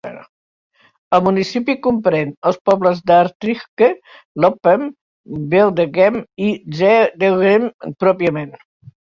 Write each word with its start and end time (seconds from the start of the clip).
El 1.17 1.19
municipi 1.25 1.75
comprèn 1.87 2.31
els 2.51 2.57
pobles 2.69 3.03
d'Aartrijke, 3.11 3.91
Loppem, 4.45 4.89
Veldegem 5.55 6.19
i 6.47 6.51
Zedelgem 6.81 7.71
pròpiament. 8.07 8.59